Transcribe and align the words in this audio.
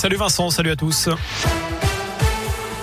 Salut 0.00 0.16
Vincent, 0.16 0.48
salut 0.48 0.70
à 0.70 0.76
tous. 0.76 1.10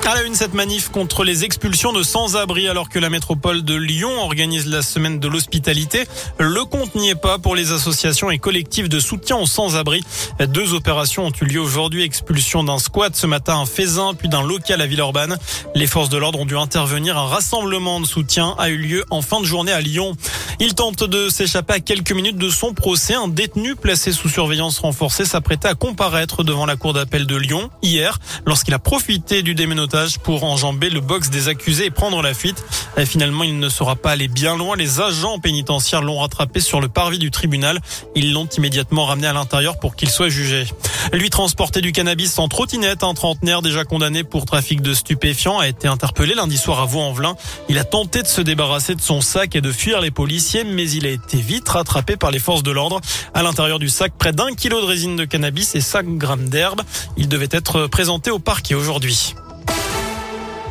À 0.05 0.15
la 0.15 0.21
une, 0.21 0.35
cette 0.35 0.53
manif 0.53 0.89
contre 0.89 1.23
les 1.23 1.43
expulsions 1.43 1.91
de 1.91 2.01
sans-abri 2.03 2.69
alors 2.69 2.87
que 2.87 2.99
la 2.99 3.09
métropole 3.09 3.63
de 3.63 3.73
Lyon 3.73 4.21
organise 4.21 4.67
la 4.67 4.81
semaine 4.81 5.19
de 5.19 5.27
l'hospitalité. 5.27 6.05
Le 6.39 6.63
compte 6.63 6.95
n'y 6.95 7.09
est 7.09 7.15
pas 7.15 7.39
pour 7.39 7.55
les 7.55 7.73
associations 7.73 8.29
et 8.29 8.37
collectifs 8.37 8.87
de 8.87 8.99
soutien 8.99 9.35
aux 9.35 9.47
sans-abri. 9.47 10.01
Deux 10.39 10.73
opérations 10.75 11.25
ont 11.25 11.31
eu 11.41 11.45
lieu 11.45 11.59
aujourd'hui. 11.59 12.03
Expulsion 12.03 12.63
d'un 12.63 12.77
squat 12.79 13.15
ce 13.15 13.25
matin 13.27 13.63
à 13.63 13.65
Fézin, 13.65 14.13
puis 14.13 14.29
d'un 14.29 14.43
local 14.43 14.79
à 14.79 14.85
Villeurbanne. 14.85 15.37
Les 15.75 15.87
forces 15.87 16.09
de 16.09 16.17
l'ordre 16.17 16.39
ont 16.39 16.45
dû 16.45 16.55
intervenir. 16.55 17.17
Un 17.17 17.25
rassemblement 17.25 17.99
de 17.99 18.05
soutien 18.05 18.55
a 18.59 18.69
eu 18.69 18.77
lieu 18.77 19.03
en 19.09 19.21
fin 19.23 19.41
de 19.41 19.45
journée 19.45 19.73
à 19.73 19.81
Lyon. 19.81 20.15
Il 20.59 20.73
tente 20.73 21.03
de 21.03 21.29
s'échapper 21.29 21.73
à 21.73 21.79
quelques 21.79 22.11
minutes 22.11 22.37
de 22.37 22.49
son 22.49 22.73
procès. 22.73 23.13
Un 23.13 23.27
détenu 23.27 23.75
placé 23.75 24.11
sous 24.11 24.27
surveillance 24.27 24.79
renforcée 24.79 25.23
s'apprêtait 25.23 25.67
à 25.67 25.75
comparaître 25.75 26.43
devant 26.43 26.65
la 26.65 26.75
cour 26.75 26.93
d'appel 26.93 27.27
de 27.27 27.35
Lyon 27.35 27.69
hier 27.83 28.17
lorsqu'il 28.47 28.73
a 28.73 28.79
profité 28.79 29.43
du 29.43 29.53
déménotage 29.53 30.17
pour 30.17 30.43
enjamber 30.43 30.89
le 30.89 30.99
box 30.99 31.29
des 31.29 31.47
accusés 31.47 31.85
et 31.85 31.91
prendre 31.91 32.23
la 32.23 32.33
fuite. 32.33 32.65
Et 32.97 33.05
finalement, 33.05 33.43
il 33.43 33.59
ne 33.59 33.69
sera 33.69 33.95
pas 33.95 34.11
allé 34.11 34.27
bien 34.27 34.57
loin. 34.57 34.75
Les 34.75 34.99
agents 34.99 35.37
pénitentiaires 35.37 36.01
l'ont 36.01 36.19
rattrapé 36.19 36.59
sur 36.59 36.81
le 36.81 36.87
parvis 36.87 37.19
du 37.19 37.29
tribunal. 37.29 37.79
Ils 38.15 38.33
l'ont 38.33 38.47
immédiatement 38.57 39.05
ramené 39.05 39.27
à 39.27 39.33
l'intérieur 39.33 39.77
pour 39.77 39.95
qu'il 39.95 40.09
soit 40.09 40.29
jugé. 40.29 40.65
Lui 41.13 41.29
transporter 41.29 41.81
du 41.81 41.91
cannabis 41.91 42.37
en 42.39 42.47
trottinette, 42.47 43.03
un 43.03 43.13
trentenaire 43.13 43.61
déjà 43.61 43.85
condamné 43.85 44.23
pour 44.23 44.45
trafic 44.45 44.81
de 44.81 44.93
stupéfiants 44.93 45.59
a 45.59 45.67
été 45.67 45.87
interpellé 45.87 46.33
lundi 46.33 46.57
soir 46.57 46.81
à 46.81 46.85
Vaux-en-Velin. 46.85 47.35
Il 47.69 47.77
a 47.77 47.83
tenté 47.83 48.23
de 48.23 48.27
se 48.27 48.41
débarrasser 48.41 48.95
de 48.95 49.01
son 49.01 49.21
sac 49.21 49.55
et 49.55 49.61
de 49.61 49.71
fuir 49.71 50.01
les 50.01 50.11
mais 50.55 50.89
il 50.89 51.05
a 51.05 51.09
été 51.09 51.37
vite 51.37 51.67
rattrapé 51.67 52.15
par 52.15 52.31
les 52.31 52.39
forces 52.39 52.63
de 52.63 52.71
l'ordre. 52.71 53.01
À 53.33 53.43
l'intérieur 53.43 53.79
du 53.79 53.89
sac, 53.89 54.13
près 54.17 54.31
d'un 54.31 54.53
kilo 54.53 54.79
de 54.81 54.85
résine 54.85 55.15
de 55.15 55.25
cannabis 55.25 55.75
et 55.75 55.81
5 55.81 56.17
grammes 56.17 56.49
d'herbe. 56.49 56.81
Il 57.17 57.27
devait 57.27 57.49
être 57.51 57.87
présenté 57.87 58.31
au 58.31 58.39
parquet 58.39 58.75
aujourd'hui. 58.75 59.35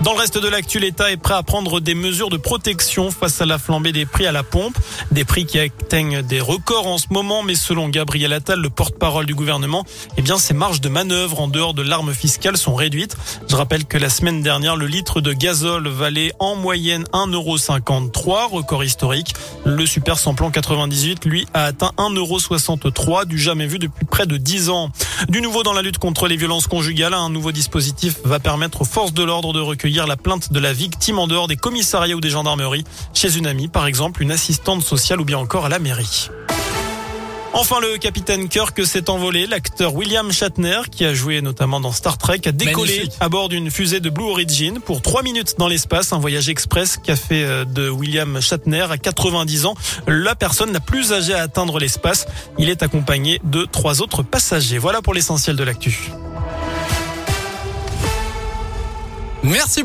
Dans 0.06 0.12
le 0.12 0.20
reste 0.20 0.38
de 0.38 0.46
l'actu, 0.46 0.78
l'État 0.78 1.10
est 1.10 1.16
prêt 1.16 1.34
à 1.34 1.42
prendre 1.42 1.80
des 1.80 1.96
mesures 1.96 2.28
de 2.28 2.36
protection 2.36 3.10
face 3.10 3.40
à 3.40 3.44
la 3.44 3.58
flambée 3.58 3.90
des 3.90 4.06
prix 4.06 4.24
à 4.24 4.30
la 4.30 4.44
pompe. 4.44 4.78
Des 5.10 5.24
prix 5.24 5.46
qui 5.46 5.58
atteignent 5.58 6.22
des 6.22 6.38
records 6.38 6.86
en 6.86 6.96
ce 6.98 7.06
moment, 7.10 7.42
mais 7.42 7.56
selon 7.56 7.88
Gabriel 7.88 8.32
Attal, 8.32 8.60
le 8.60 8.70
porte-parole 8.70 9.26
du 9.26 9.34
gouvernement, 9.34 9.84
eh 10.16 10.22
bien, 10.22 10.38
ces 10.38 10.54
marges 10.54 10.80
de 10.80 10.88
manœuvre 10.88 11.40
en 11.40 11.48
dehors 11.48 11.74
de 11.74 11.82
l'arme 11.82 12.14
fiscale 12.14 12.56
sont 12.56 12.76
réduites. 12.76 13.16
Je 13.48 13.56
rappelle 13.56 13.84
que 13.84 13.98
la 13.98 14.08
semaine 14.08 14.42
dernière, 14.42 14.76
le 14.76 14.86
litre 14.86 15.20
de 15.20 15.32
gazole 15.32 15.88
valait 15.88 16.30
en 16.38 16.54
moyenne 16.54 17.02
1,53€, 17.12 18.48
record 18.48 18.84
historique. 18.84 19.34
Le 19.64 19.86
super 19.86 20.20
samplon 20.20 20.52
98, 20.52 21.24
lui, 21.24 21.48
a 21.52 21.64
atteint 21.64 21.90
1,63€, 21.98 23.24
du 23.24 23.40
jamais 23.40 23.66
vu 23.66 23.80
depuis 23.80 24.04
près 24.04 24.26
de 24.26 24.36
10 24.36 24.70
ans. 24.70 24.90
Du 25.28 25.40
nouveau 25.40 25.64
dans 25.64 25.72
la 25.72 25.82
lutte 25.82 25.98
contre 25.98 26.28
les 26.28 26.36
violences 26.36 26.68
conjugales, 26.68 27.14
un 27.14 27.28
nouveau 27.28 27.50
dispositif 27.50 28.18
va 28.22 28.38
permettre 28.38 28.82
aux 28.82 28.84
forces 28.84 29.12
de 29.12 29.24
l'ordre 29.24 29.52
de 29.52 29.58
recueillir 29.58 29.95
la 30.04 30.18
plainte 30.18 30.52
de 30.52 30.58
la 30.58 30.74
victime 30.74 31.18
en 31.18 31.26
dehors 31.26 31.48
des 31.48 31.56
commissariats 31.56 32.16
ou 32.16 32.20
des 32.20 32.28
gendarmeries, 32.28 32.84
chez 33.14 33.38
une 33.38 33.46
amie 33.46 33.68
par 33.68 33.86
exemple, 33.86 34.22
une 34.22 34.32
assistante 34.32 34.82
sociale 34.82 35.22
ou 35.22 35.24
bien 35.24 35.38
encore 35.38 35.64
à 35.64 35.68
la 35.70 35.78
mairie. 35.78 36.28
Enfin, 37.58 37.80
le 37.80 37.96
capitaine 37.96 38.50
Kirk 38.50 38.84
s'est 38.84 39.08
envolé. 39.08 39.46
L'acteur 39.46 39.94
William 39.94 40.30
Shatner, 40.30 40.82
qui 40.90 41.06
a 41.06 41.14
joué 41.14 41.40
notamment 41.40 41.80
dans 41.80 41.90
Star 41.90 42.18
Trek, 42.18 42.42
a 42.44 42.52
décollé 42.52 43.08
à 43.18 43.30
bord 43.30 43.48
d'une 43.48 43.70
fusée 43.70 43.98
de 43.98 44.10
Blue 44.10 44.26
Origin 44.26 44.78
pour 44.78 45.00
trois 45.00 45.22
minutes 45.22 45.54
dans 45.56 45.66
l'espace. 45.66 46.12
Un 46.12 46.18
voyage 46.18 46.50
express 46.50 46.98
qu'a 47.02 47.16
fait 47.16 47.44
euh, 47.44 47.64
de 47.64 47.88
William 47.88 48.42
Shatner 48.42 48.86
à 48.90 48.98
90 48.98 49.64
ans. 49.64 49.74
La 50.06 50.34
personne 50.34 50.70
la 50.70 50.80
plus 50.80 51.14
âgée 51.14 51.32
à 51.32 51.40
atteindre 51.40 51.78
l'espace. 51.78 52.26
Il 52.58 52.68
est 52.68 52.82
accompagné 52.82 53.40
de 53.42 53.64
trois 53.64 54.02
autres 54.02 54.22
passagers. 54.22 54.76
Voilà 54.76 55.00
pour 55.00 55.14
l'essentiel 55.14 55.56
de 55.56 55.64
l'actu. 55.64 56.10
Merci 59.46 59.82
beaucoup. 59.82 59.84